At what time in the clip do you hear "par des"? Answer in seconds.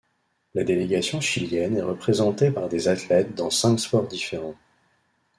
2.49-2.87